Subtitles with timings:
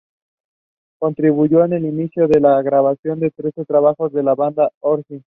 [0.97, 5.23] Contribuyó en el inicio de la grabación del tercer trabajo de la banda, Origin.